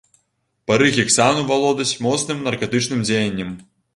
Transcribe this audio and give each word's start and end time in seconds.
Пары 0.71 0.87
гексану 0.95 1.43
валодаць 1.51 1.99
моцным 2.07 2.41
наркатычным 2.49 3.07
дзеяннем. 3.09 3.55